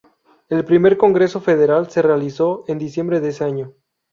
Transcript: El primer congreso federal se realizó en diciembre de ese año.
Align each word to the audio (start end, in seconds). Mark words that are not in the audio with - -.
El 0.49 0.65
primer 0.65 0.97
congreso 0.97 1.41
federal 1.41 1.91
se 1.91 2.01
realizó 2.01 2.63
en 2.67 2.79
diciembre 2.79 3.19
de 3.19 3.29
ese 3.29 3.43
año. 3.43 3.73